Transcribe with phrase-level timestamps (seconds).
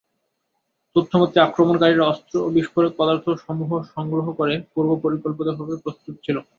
[0.95, 6.37] তথ্যমতে আক্রমণকারীরা অস্ত্র ও বিস্ফোরক পদার্থ সমূহ সংগ্রহ করে পূর্ব পরিকল্পিত ভাবে প্রস্তুত ছিল